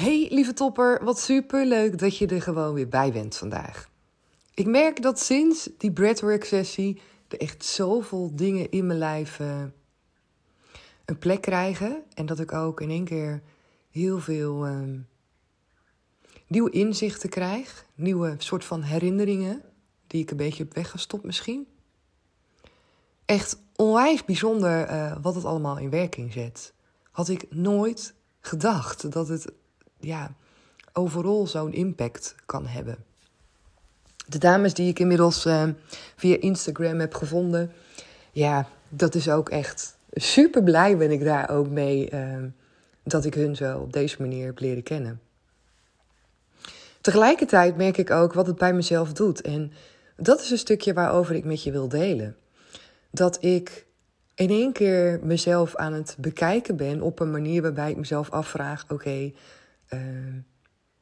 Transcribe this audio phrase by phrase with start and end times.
[0.00, 3.90] Hey lieve topper, wat super leuk dat je er gewoon weer bij bent vandaag.
[4.54, 9.62] Ik merk dat sinds die breathwork sessie er echt zoveel dingen in mijn lijf uh,
[11.04, 12.02] een plek krijgen.
[12.14, 13.42] En dat ik ook in één keer
[13.90, 14.98] heel veel uh,
[16.46, 17.86] nieuwe inzichten krijg.
[17.94, 19.62] Nieuwe soort van herinneringen
[20.06, 21.66] die ik een beetje heb weggestopt misschien.
[23.24, 26.72] Echt onwijs bijzonder uh, wat het allemaal in werking zet.
[27.10, 29.52] Had ik nooit gedacht dat het
[30.00, 30.34] ja,
[30.92, 32.96] overal zo'n impact kan hebben.
[34.26, 35.68] De dames die ik inmiddels uh,
[36.16, 37.72] via Instagram heb gevonden,
[38.32, 42.36] ja, dat is ook echt super blij ben ik daar ook mee uh,
[43.02, 45.20] dat ik hun zo op deze manier heb leren kennen.
[47.00, 49.40] Tegelijkertijd merk ik ook wat het bij mezelf doet.
[49.40, 49.72] En
[50.16, 52.36] dat is een stukje waarover ik met je wil delen.
[53.10, 53.86] Dat ik
[54.34, 58.84] in één keer mezelf aan het bekijken ben op een manier waarbij ik mezelf afvraag:
[58.88, 59.32] oké,
[59.94, 60.00] uh,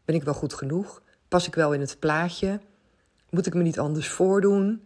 [0.05, 1.03] ben ik wel goed genoeg?
[1.29, 2.61] Pas ik wel in het plaatje?
[3.31, 4.83] Moet ik me niet anders voordoen?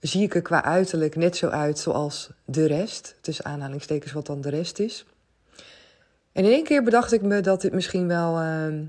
[0.00, 3.16] Zie ik er qua uiterlijk net zo uit zoals de rest?
[3.20, 5.06] Tussen aanhalingstekens wat dan de rest is.
[6.32, 8.80] En in één keer bedacht ik me dat dit misschien wel uh,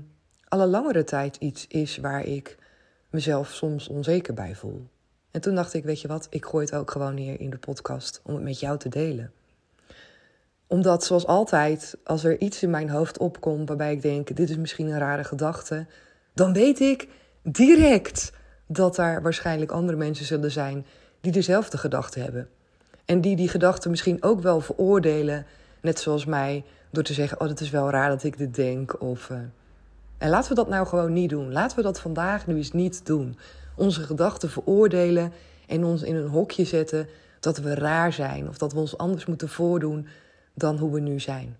[0.48, 2.56] alle langere tijd iets is waar ik
[3.10, 4.86] mezelf soms onzeker bij voel.
[5.30, 7.58] En toen dacht ik, weet je wat, ik gooi het ook gewoon neer in de
[7.58, 9.32] podcast om het met jou te delen
[10.66, 14.56] omdat, zoals altijd, als er iets in mijn hoofd opkomt waarbij ik denk: dit is
[14.56, 15.86] misschien een rare gedachte,
[16.34, 17.08] dan weet ik
[17.42, 18.32] direct
[18.66, 20.86] dat daar waarschijnlijk andere mensen zullen zijn
[21.20, 22.48] die dezelfde gedachten hebben.
[23.04, 25.46] En die die gedachten misschien ook wel veroordelen,
[25.80, 29.02] net zoals mij, door te zeggen: Oh, het is wel raar dat ik dit denk.
[29.02, 29.38] Of, uh...
[30.18, 31.52] En laten we dat nou gewoon niet doen.
[31.52, 33.38] Laten we dat vandaag nu eens niet doen.
[33.76, 35.32] Onze gedachten veroordelen
[35.66, 37.08] en ons in een hokje zetten
[37.40, 40.06] dat we raar zijn of dat we ons anders moeten voordoen
[40.56, 41.56] dan hoe we nu zijn.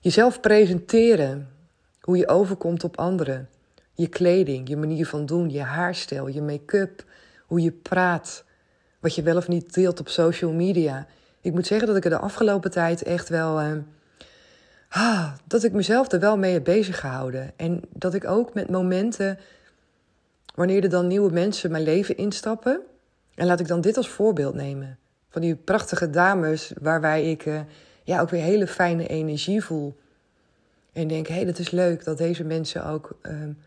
[0.00, 1.48] Jezelf presenteren,
[2.00, 3.48] hoe je overkomt op anderen,
[3.94, 7.04] je kleding, je manier van doen, je haarstijl, je make-up,
[7.46, 8.44] hoe je praat,
[9.00, 11.06] wat je wel of niet deelt op social media.
[11.40, 13.60] Ik moet zeggen dat ik er de afgelopen tijd echt wel.
[13.60, 13.72] Uh,
[14.88, 17.52] ah, dat ik mezelf er wel mee heb bezig gehouden.
[17.56, 19.38] En dat ik ook met momenten,
[20.54, 22.80] wanneer er dan nieuwe mensen mijn leven instappen.
[23.34, 24.98] En laat ik dan dit als voorbeeld nemen
[25.32, 27.60] van die prachtige dames waarbij ik uh,
[28.02, 29.96] ja, ook weer hele fijne energie voel.
[30.92, 33.58] En denk, hé, hey, dat is leuk dat deze mensen ook um,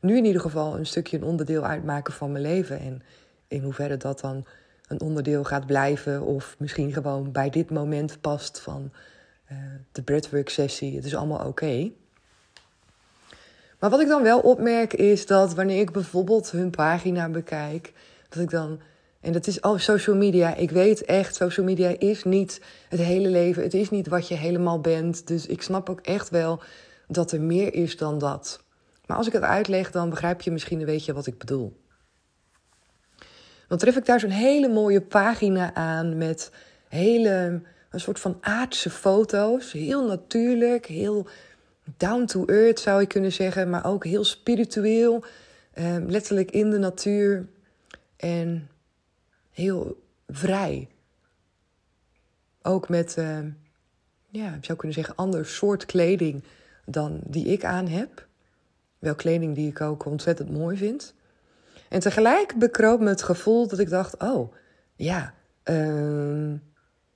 [0.00, 2.78] nu in ieder geval een stukje een onderdeel uitmaken van mijn leven.
[2.78, 3.02] En
[3.48, 4.44] in hoeverre dat dan
[4.88, 8.92] een onderdeel gaat blijven of misschien gewoon bij dit moment past van
[9.52, 9.58] uh,
[9.92, 10.96] de breathwork sessie.
[10.96, 11.90] Het is allemaal oké.
[13.78, 17.92] Maar wat ik dan wel opmerk is dat wanneer ik bijvoorbeeld hun pagina bekijk,
[18.28, 18.80] dat ik dan
[19.22, 20.54] En dat is al social media.
[20.54, 23.62] Ik weet echt, social media is niet het hele leven.
[23.62, 25.26] Het is niet wat je helemaal bent.
[25.26, 26.62] Dus ik snap ook echt wel
[27.06, 28.64] dat er meer is dan dat.
[29.06, 31.80] Maar als ik het uitleg, dan begrijp je misschien een beetje wat ik bedoel.
[33.68, 36.52] Dan tref ik daar zo'n hele mooie pagina aan met
[36.88, 39.72] hele, een soort van aardse foto's.
[39.72, 41.26] Heel natuurlijk, heel
[41.96, 45.24] down to earth zou je kunnen zeggen, maar ook heel spiritueel.
[45.72, 47.46] Eh, letterlijk in de natuur
[48.16, 48.68] en
[49.52, 50.88] heel vrij.
[52.62, 53.38] Ook met, uh,
[54.28, 56.44] ja, ik zou kunnen zeggen, ander soort kleding
[56.84, 58.26] dan die ik aan heb.
[58.98, 61.14] Wel kleding die ik ook ontzettend mooi vind.
[61.88, 64.54] En tegelijk bekroop me het gevoel dat ik dacht: oh
[64.94, 65.34] ja,
[65.64, 66.54] uh,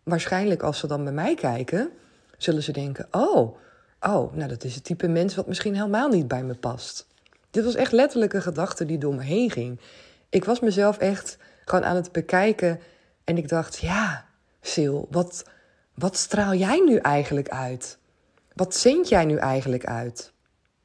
[0.03, 1.91] waarschijnlijk als ze dan bij mij kijken,
[2.37, 3.57] zullen ze denken: oh,
[4.01, 7.07] oh, nou dat is het type mens wat misschien helemaal niet bij me past.
[7.51, 9.81] Dit was echt letterlijk een gedachte die door me heen ging.
[10.29, 11.39] Ik was mezelf echt
[11.69, 12.81] gewoon aan het bekijken
[13.25, 14.25] en ik dacht: ja,
[14.73, 15.45] Sil, wat,
[15.95, 17.99] wat straal jij nu eigenlijk uit?
[18.55, 20.33] Wat zend jij nu eigenlijk uit?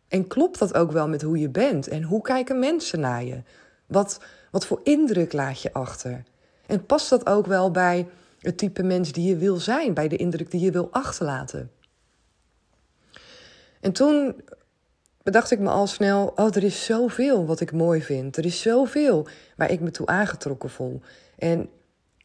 [0.08, 1.88] En klopt dat ook wel met hoe je bent?
[1.88, 3.42] En hoe kijken mensen naar je?
[3.86, 4.20] Wat,
[4.52, 6.24] wat voor indruk laat je achter?
[6.66, 8.08] En past dat ook wel bij
[8.40, 11.72] het type mens die je wil zijn, bij de indruk die je wil achterlaten?
[13.80, 14.42] En toen
[15.24, 18.38] bedacht ik me al snel: oh, er is zoveel wat ik mooi vind.
[18.38, 21.02] Er is zoveel waar ik me toe aangetrokken voel.
[21.38, 21.70] En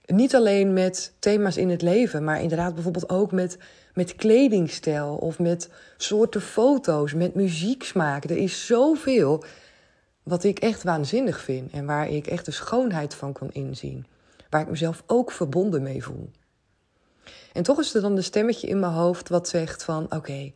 [0.06, 3.58] niet alleen met thema's in het leven, maar inderdaad bijvoorbeeld ook met,
[3.94, 8.24] met kledingstijl of met soorten foto's, met muzieksmaak.
[8.24, 9.44] Er is zoveel
[10.22, 14.06] wat ik echt waanzinnig vind en waar ik echt de schoonheid van kan inzien.
[14.50, 16.30] Waar ik mezelf ook verbonden mee voel.
[17.52, 20.52] En toch is er dan een stemmetje in mijn hoofd wat zegt van oké,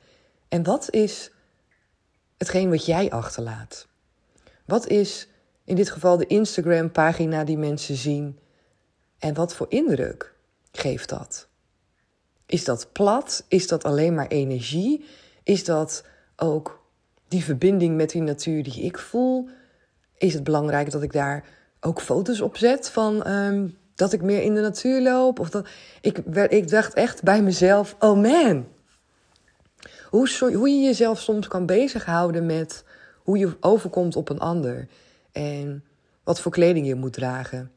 [0.48, 1.30] en wat is
[2.40, 3.86] hetgeen wat jij achterlaat?
[4.64, 5.28] Wat is
[5.64, 8.38] in dit geval de Instagram pagina die mensen zien?
[9.18, 10.34] En wat voor indruk
[10.72, 11.48] geeft dat?
[12.46, 13.44] Is dat plat?
[13.48, 15.04] Is dat alleen maar energie?
[15.42, 16.04] Is dat
[16.36, 16.84] ook
[17.28, 19.48] die verbinding met die natuur die ik voel?
[20.18, 21.44] Is het belangrijk dat ik daar
[21.80, 25.38] ook foto's op zet van ehm, dat ik meer in de natuur loop?
[25.38, 25.68] Of dat,
[26.00, 28.66] ik, ik dacht echt bij mezelf: oh man.
[30.10, 32.84] Hoe, hoe je jezelf soms kan bezighouden met
[33.16, 34.88] hoe je overkomt op een ander.
[35.32, 35.84] En
[36.24, 37.70] wat voor kleding je moet dragen.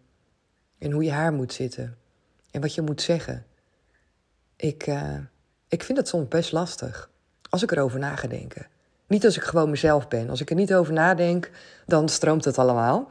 [0.80, 1.98] En hoe je haar moet zitten.
[2.52, 3.46] En wat je moet zeggen.
[4.56, 5.18] Ik, uh,
[5.68, 7.10] ik vind het soms best lastig.
[7.50, 8.68] Als ik erover na ga denken.
[9.08, 10.30] Niet als ik gewoon mezelf ben.
[10.30, 11.52] Als ik er niet over nadenk,
[11.86, 13.10] dan stroomt het allemaal.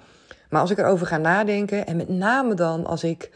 [0.50, 3.30] Maar als ik erover ga nadenken, en met name dan als ik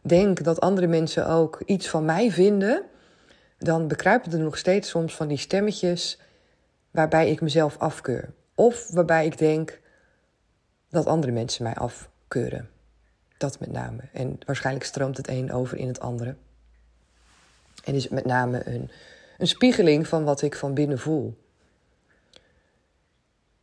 [0.00, 2.82] denk dat andere mensen ook iets van mij vinden,
[3.58, 6.18] dan bekruipen er nog steeds soms van die stemmetjes
[6.90, 8.32] waarbij ik mezelf afkeur.
[8.54, 9.80] Of waarbij ik denk
[10.88, 12.68] dat andere mensen mij afkeuren.
[13.36, 14.00] Dat met name.
[14.12, 16.36] En waarschijnlijk stroomt het een over in het andere.
[17.84, 18.90] En is het met name een,
[19.38, 21.42] een spiegeling van wat ik van binnen voel.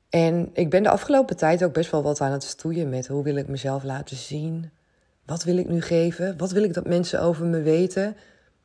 [0.10, 3.24] En ik ben de afgelopen tijd ook best wel wat aan het stoeien met hoe
[3.24, 4.72] wil ik mezelf laten zien?
[5.26, 6.38] Wat wil ik nu geven?
[6.38, 8.16] Wat wil ik dat mensen over me weten?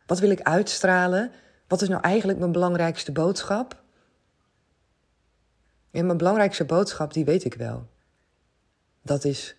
[0.07, 1.33] Wat wil ik uitstralen?
[1.69, 3.83] Wat is nou eigenlijk mijn belangrijkste boodschap?
[5.91, 7.87] En mijn belangrijkste boodschap, die weet ik wel.
[9.03, 9.57] Dat is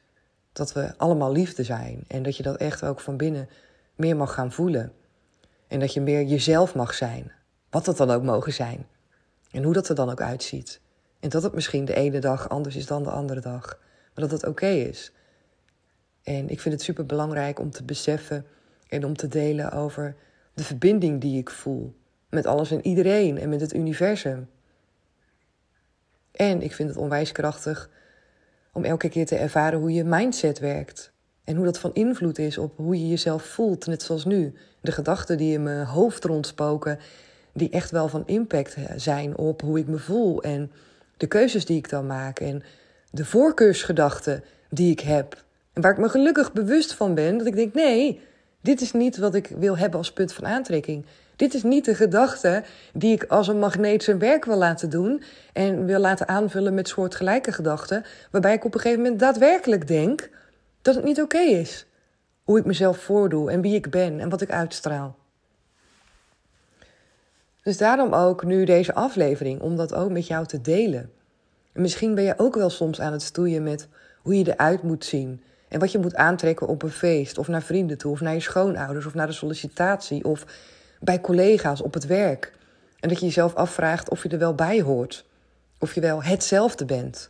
[0.52, 2.04] dat we allemaal liefde zijn.
[2.08, 3.50] En dat je dat echt ook van binnen
[3.96, 4.94] meer mag gaan voelen.
[5.68, 7.32] En dat je meer jezelf mag zijn.
[7.70, 8.88] Wat dat dan ook mogen zijn.
[9.52, 10.80] En hoe dat er dan ook uitziet.
[11.20, 13.80] En dat het misschien de ene dag anders is dan de andere dag.
[14.14, 15.12] Maar dat het oké is.
[16.24, 18.46] En ik vind het super belangrijk om te beseffen
[18.88, 20.16] en om te delen over
[20.58, 21.96] de verbinding die ik voel.
[22.30, 24.50] Met alles en iedereen en met het universum.
[26.32, 27.90] En ik vind het onwijs krachtig
[28.74, 31.12] om elke keer te ervaren hoe je mindset werkt.
[31.44, 34.54] En hoe dat van invloed is op hoe je jezelf voelt, net zoals nu.
[34.82, 37.00] De gedachten die in mijn hoofd rondspoken,
[37.54, 40.44] die echt wel van impact zijn op hoe ik me voel.
[40.44, 40.72] En
[41.18, 42.40] de keuzes die ik dan maak.
[42.40, 42.64] En
[43.12, 45.44] de voorkeursgedachten die ik heb.
[45.74, 48.22] En waar ik me gelukkig bewust van ben, dat ik denk: nee,
[48.68, 51.06] dit is niet wat ik wil hebben als punt van aantrekking.
[51.36, 55.24] Dit is niet de gedachte die ik als een magneet zijn werk wil laten doen
[55.54, 60.30] en wil laten aanvullen met soortgelijke gedachten, waarbij ik op een gegeven moment daadwerkelijk denk
[60.82, 61.86] dat het niet oké is.
[62.44, 65.16] Hoe ik mezelf voordoe en wie ik ben en wat ik uitstraal.
[67.64, 71.12] Dus daarom ook nu deze aflevering, om dat ook met jou te delen.
[71.74, 73.88] En misschien ben je ook wel soms aan het stoeien met
[74.22, 75.42] hoe je eruit moet zien.
[75.68, 78.40] En wat je moet aantrekken op een feest, of naar vrienden toe, of naar je
[78.40, 80.46] schoonouders, of naar de sollicitatie, of
[81.00, 82.54] bij collega's op het werk.
[83.00, 85.26] En dat je jezelf afvraagt of je er wel bij hoort.
[85.80, 87.30] Of je wel hetzelfde bent.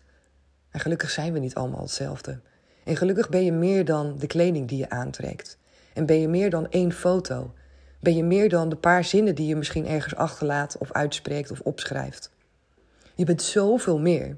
[0.72, 2.39] En gelukkig zijn we niet allemaal hetzelfde.
[2.84, 5.58] En gelukkig ben je meer dan de kleding die je aantrekt.
[5.94, 7.53] En ben je meer dan één foto.
[8.00, 11.60] Ben je meer dan de paar zinnen die je misschien ergens achterlaat of uitspreekt of
[11.60, 12.32] opschrijft.
[13.15, 14.38] Je bent zoveel meer.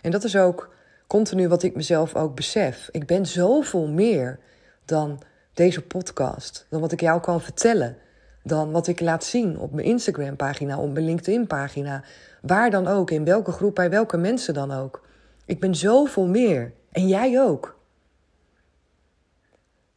[0.00, 0.73] En dat is ook
[1.06, 2.88] continu wat ik mezelf ook besef.
[2.90, 4.38] Ik ben zoveel meer
[4.84, 5.22] dan
[5.54, 7.96] deze podcast, dan wat ik jou kan vertellen,
[8.42, 12.04] dan wat ik laat zien op mijn Instagram-pagina, op mijn LinkedIn-pagina,
[12.42, 15.06] waar dan ook, in welke groep, bij welke mensen dan ook.
[15.44, 16.72] Ik ben zoveel meer.
[16.92, 17.78] En jij ook.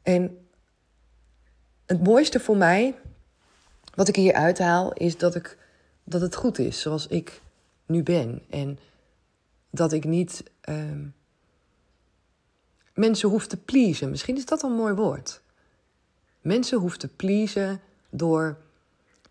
[0.04, 0.48] En
[1.86, 2.96] het mooiste voor mij,
[3.96, 5.58] wat ik hier uithaal, is dat, ik,
[6.04, 7.42] dat het goed is zoals ik
[7.86, 8.42] nu ben.
[8.50, 8.80] En
[9.70, 11.06] dat ik niet uh,
[12.94, 14.10] mensen hoef te pleasen.
[14.10, 15.42] Misschien is dat een mooi woord.
[16.42, 18.58] Mensen hoef te pleasen door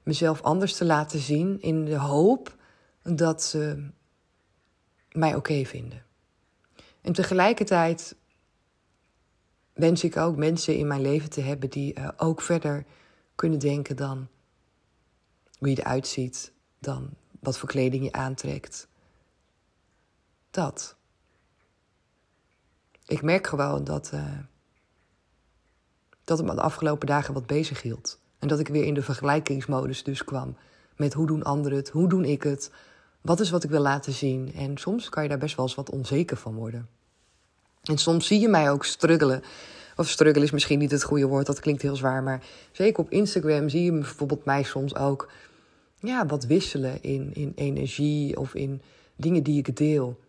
[0.02, 2.56] mezelf anders te laten zien in de hoop
[3.02, 3.88] dat ze
[5.12, 6.04] mij oké vinden.
[7.00, 8.16] En tegelijkertijd
[9.72, 12.84] wens ik ook mensen in mijn leven te hebben die uh, ook verder
[13.34, 14.28] kunnen denken dan
[15.58, 18.88] hoe je eruit ziet, dan wat voor kleding je aantrekt.
[20.56, 20.96] Dat.
[23.06, 24.38] Ik merk gewoon dat, uh,
[26.24, 28.18] dat het me de afgelopen dagen wat bezig hield.
[28.38, 30.56] En dat ik weer in de vergelijkingsmodus dus kwam.
[30.96, 32.70] Met hoe doen anderen het, hoe doen ik het,
[33.20, 34.52] wat is wat ik wil laten zien.
[34.54, 36.88] En soms kan je daar best wel eens wat onzeker van worden.
[37.82, 39.42] En soms zie je mij ook struggelen.
[39.96, 42.22] Of struggle is misschien niet het goede woord, dat klinkt heel zwaar.
[42.22, 45.30] Maar zeker op Instagram zie je bijvoorbeeld mij soms ook
[45.98, 48.82] ja, wat wisselen in, in energie of in
[49.16, 50.24] dingen die ik deel.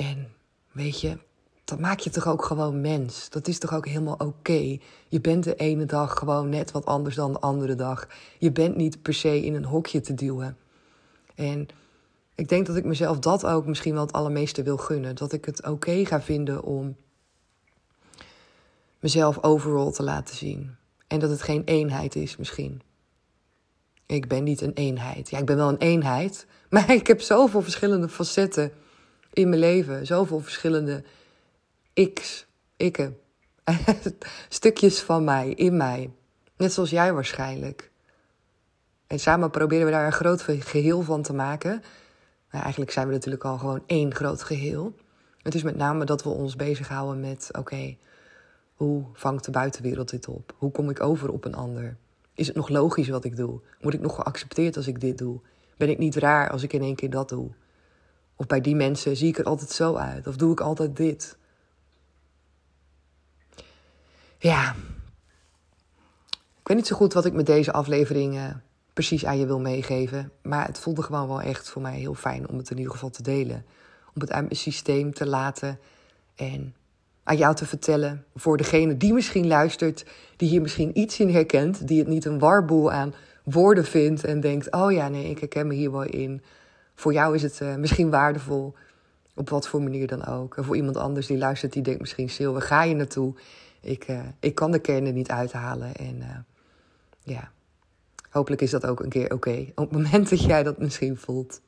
[0.00, 0.32] En
[0.72, 1.18] weet je,
[1.64, 3.30] dat maakt je toch ook gewoon mens.
[3.30, 4.78] Dat is toch ook helemaal oké.
[5.08, 8.08] Je bent de ene dag gewoon net wat anders dan de andere dag.
[8.38, 10.56] Je bent niet per se in een hokje te duwen.
[11.34, 11.68] En
[12.34, 15.16] ik denk dat ik mezelf dat ook misschien wel het allermeeste wil gunnen.
[15.16, 16.96] Dat ik het oké ga vinden om
[19.00, 20.76] mezelf overal te laten zien.
[21.06, 22.82] En dat het geen eenheid is misschien.
[24.06, 25.30] Ik ben niet een eenheid.
[25.30, 26.46] Ja, ik ben wel een eenheid.
[26.70, 28.72] Maar ik heb zoveel verschillende facetten
[29.32, 30.06] in mijn leven.
[30.06, 31.04] Zoveel verschillende
[32.14, 32.46] X,
[32.76, 33.18] ikken.
[34.48, 36.10] Stukjes van mij, in mij.
[36.56, 37.90] Net zoals jij waarschijnlijk.
[39.06, 41.82] En samen proberen we daar een groot geheel van te maken.
[42.50, 44.94] Maar eigenlijk zijn we natuurlijk al gewoon één groot geheel.
[45.42, 47.96] Het is met name dat we ons bezighouden met: oké,
[48.74, 50.54] hoe vangt de buitenwereld dit op?
[50.56, 51.96] Hoe kom ik over op een ander?
[52.34, 53.60] Is het nog logisch wat ik doe?
[53.80, 55.40] Word ik nog geaccepteerd als ik dit doe?
[55.76, 57.50] Ben ik niet raar als ik in één keer dat doe?
[58.40, 60.26] Of bij die mensen zie ik er altijd zo uit?
[60.26, 61.36] Of doe ik altijd dit?
[64.38, 64.74] Ja.
[66.30, 68.44] Ik weet niet zo goed wat ik met deze aflevering uh,
[68.92, 70.32] precies aan je wil meegeven.
[70.42, 73.10] Maar het voelde gewoon wel echt voor mij heel fijn om het in ieder geval
[73.10, 73.64] te delen.
[74.14, 75.78] Om het uit mijn systeem te laten
[76.34, 76.74] en
[77.22, 78.24] aan jou te vertellen.
[78.34, 80.04] Voor degene die misschien luistert,
[80.36, 81.86] die hier misschien iets in herkent.
[81.86, 85.66] Die het niet een warboel aan woorden vindt en denkt: oh ja, nee, ik herken
[85.66, 86.42] me hier wel in.
[87.00, 88.74] Voor jou is het uh, misschien waardevol,
[89.34, 90.56] op wat voor manier dan ook.
[90.56, 93.34] En voor iemand anders die luistert, die denkt misschien: Sil, waar ga je naartoe?
[93.80, 95.94] Ik, uh, ik kan de kern er niet uithalen.
[95.94, 96.36] En uh,
[97.22, 97.50] ja,
[98.30, 99.66] hopelijk is dat ook een keer oké.
[99.74, 101.60] Op het moment dat jij dat misschien voelt.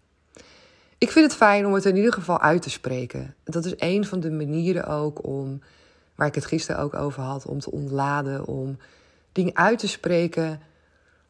[0.99, 3.35] Ik vind het fijn om het in ieder geval uit te spreken.
[3.45, 5.62] Dat is een van de manieren ook om,
[6.15, 8.79] waar ik het gisteren ook over had, om te ontladen, om
[9.33, 10.61] dingen uit te spreken.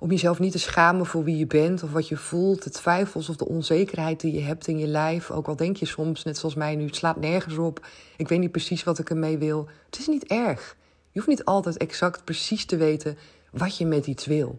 [0.02, 3.28] Om jezelf niet te schamen voor wie je bent of wat je voelt, de twijfels
[3.28, 5.30] of de onzekerheid die je hebt in je lijf.
[5.30, 7.86] Ook al denk je soms, net zoals mij nu, het slaat nergens op.
[8.16, 9.68] Ik weet niet precies wat ik ermee wil.
[9.86, 10.76] Het is niet erg.
[11.10, 13.18] Je hoeft niet altijd exact precies te weten
[13.50, 14.58] wat je met iets wil.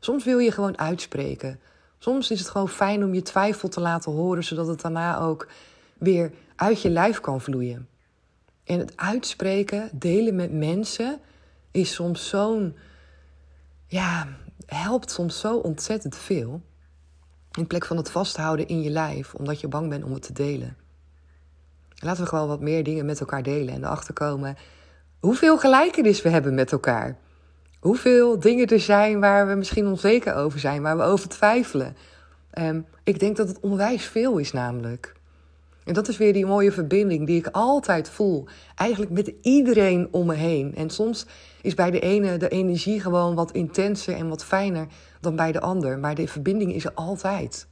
[0.00, 1.60] Soms wil je gewoon uitspreken.
[1.98, 5.48] Soms is het gewoon fijn om je twijfel te laten horen, zodat het daarna ook
[5.98, 7.88] weer uit je lijf kan vloeien.
[8.64, 11.20] En het uitspreken, delen met mensen,
[11.70, 12.76] is soms zo'n.
[13.86, 14.28] Ja,
[14.74, 16.62] helpt soms zo ontzettend veel.
[17.58, 20.32] In plek van het vasthouden in je lijf, omdat je bang bent om het te
[20.32, 20.76] delen.
[21.94, 24.56] Laten we gewoon wat meer dingen met elkaar delen en erachter komen
[25.22, 27.16] hoeveel gelijkenis we hebben met elkaar.
[27.80, 31.96] Hoeveel dingen er zijn waar we misschien onzeker over zijn, waar we over twijfelen.
[32.58, 35.14] Um, ik denk dat het onwijs veel is, namelijk.
[35.84, 38.46] En dat is weer die mooie verbinding die ik altijd voel.
[38.74, 40.74] Eigenlijk met iedereen om me heen.
[40.74, 41.26] En soms
[41.62, 44.86] is bij de ene de energie gewoon wat intenser en wat fijner
[45.20, 45.98] dan bij de ander.
[45.98, 47.66] Maar de verbinding is er altijd.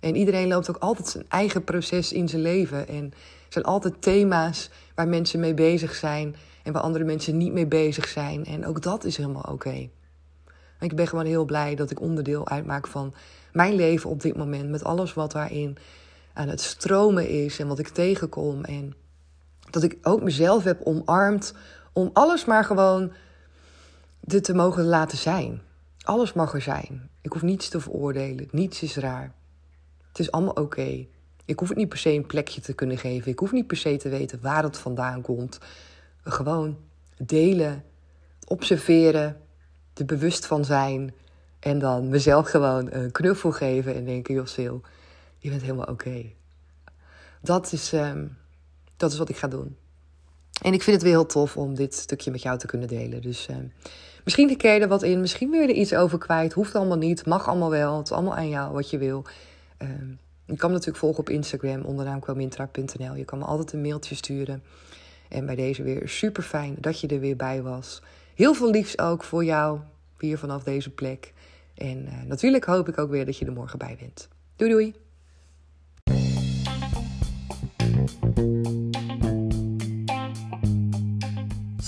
[0.00, 2.88] En iedereen loopt ook altijd zijn eigen proces in zijn leven.
[2.88, 7.52] En er zijn altijd thema's waar mensen mee bezig zijn en waar andere mensen niet
[7.52, 8.44] mee bezig zijn.
[8.44, 9.88] En ook dat is helemaal oké.
[10.80, 13.14] Ik ben gewoon heel blij dat ik onderdeel uitmaak van
[13.52, 14.70] mijn leven op dit moment.
[14.70, 15.76] Met alles wat daarin
[16.36, 18.64] aan het stromen is en wat ik tegenkom.
[18.64, 18.94] En
[19.70, 21.54] Dat ik ook mezelf heb omarmd
[21.92, 23.12] om alles maar gewoon
[24.26, 25.60] er te mogen laten zijn.
[26.02, 27.10] Alles mag er zijn.
[27.22, 28.48] Ik hoef niets te veroordelen.
[28.50, 29.32] Niets is raar.
[30.08, 31.06] Het is allemaal oké.
[31.44, 33.30] Ik hoef het niet per se een plekje te kunnen geven.
[33.32, 35.58] Ik hoef niet per se te weten waar het vandaan komt.
[36.22, 36.78] Gewoon
[37.16, 37.84] delen,
[38.46, 39.40] observeren,
[39.94, 41.14] er bewust van zijn.
[41.58, 44.46] En dan mezelf gewoon een knuffel geven en denken: joh,
[45.46, 46.24] je bent helemaal oké.
[47.42, 48.36] Dat, is, um,
[48.96, 49.76] dat is wat ik ga doen.
[50.62, 53.22] En ik vind het weer heel tof om dit stukje met jou te kunnen delen.
[53.22, 53.56] Dus uh,
[54.24, 55.20] misschien je er wat in.
[55.20, 56.52] Misschien wil je er iets over kwijt.
[56.52, 57.26] Hoeft allemaal niet.
[57.26, 57.96] Mag allemaal wel.
[57.96, 59.24] Het is allemaal aan jou wat je wil.
[59.82, 59.88] Uh,
[60.44, 62.20] je kan me natuurlijk volgen op Instagram onder naam.
[63.16, 64.62] Je kan me altijd een mailtje sturen.
[65.28, 68.02] En bij deze weer super fijn dat je er weer bij was.
[68.34, 69.80] Heel veel liefs ook voor jou
[70.18, 71.32] hier vanaf deze plek.
[71.74, 74.28] En uh, natuurlijk hoop ik ook weer dat je er morgen bij bent.
[74.56, 75.05] Doei doei!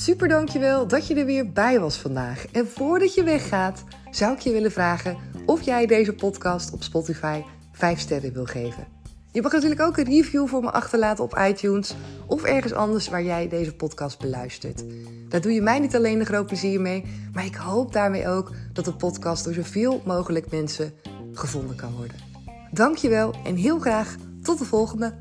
[0.09, 2.47] Super dankjewel dat je er weer bij was vandaag.
[2.53, 7.43] En voordat je weggaat, zou ik je willen vragen of jij deze podcast op Spotify
[7.73, 8.87] 5 sterren wil geven.
[9.33, 11.95] Je mag natuurlijk ook een review voor me achterlaten op iTunes
[12.27, 14.85] of ergens anders waar jij deze podcast beluistert.
[15.29, 18.53] Daar doe je mij niet alleen een groot plezier mee, maar ik hoop daarmee ook
[18.73, 20.93] dat de podcast door zoveel mogelijk mensen
[21.33, 22.17] gevonden kan worden.
[22.71, 25.15] Dankjewel en heel graag tot de volgende